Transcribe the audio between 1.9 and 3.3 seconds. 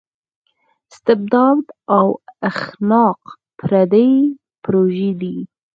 او اختناق